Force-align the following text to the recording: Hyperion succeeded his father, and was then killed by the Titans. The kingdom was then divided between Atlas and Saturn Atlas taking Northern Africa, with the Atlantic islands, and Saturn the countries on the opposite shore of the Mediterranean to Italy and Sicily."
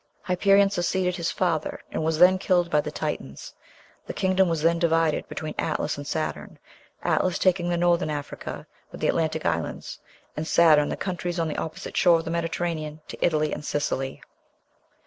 Hyperion 0.23 0.71
succeeded 0.71 1.15
his 1.15 1.29
father, 1.29 1.79
and 1.91 2.03
was 2.03 2.17
then 2.17 2.39
killed 2.39 2.71
by 2.71 2.81
the 2.81 2.89
Titans. 2.89 3.53
The 4.07 4.15
kingdom 4.15 4.49
was 4.49 4.63
then 4.63 4.79
divided 4.79 5.29
between 5.29 5.53
Atlas 5.59 5.95
and 5.95 6.07
Saturn 6.07 6.57
Atlas 7.03 7.37
taking 7.37 7.69
Northern 7.79 8.09
Africa, 8.09 8.65
with 8.91 8.99
the 8.99 9.07
Atlantic 9.07 9.45
islands, 9.45 9.99
and 10.35 10.47
Saturn 10.47 10.89
the 10.89 10.97
countries 10.97 11.39
on 11.39 11.49
the 11.49 11.57
opposite 11.59 11.95
shore 11.95 12.17
of 12.17 12.25
the 12.25 12.31
Mediterranean 12.31 13.01
to 13.09 13.17
Italy 13.23 13.53
and 13.53 13.63
Sicily." 13.63 14.23